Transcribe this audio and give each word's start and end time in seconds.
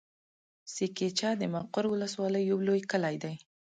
سه 0.73 0.85
کېچه 0.97 1.29
د 1.37 1.43
مقر 1.55 1.83
ولسوالي 1.89 2.41
يو 2.49 2.57
لوی 2.67 2.81
کلی 2.91 3.15
دی. 3.23 3.35